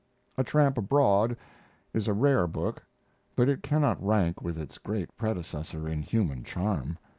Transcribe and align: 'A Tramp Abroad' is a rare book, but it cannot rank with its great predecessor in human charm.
'A 0.35 0.43
Tramp 0.45 0.79
Abroad' 0.79 1.37
is 1.93 2.07
a 2.07 2.13
rare 2.13 2.47
book, 2.47 2.81
but 3.35 3.47
it 3.47 3.61
cannot 3.61 4.03
rank 4.03 4.41
with 4.41 4.57
its 4.57 4.79
great 4.79 5.15
predecessor 5.15 5.87
in 5.87 6.01
human 6.01 6.43
charm. 6.43 6.97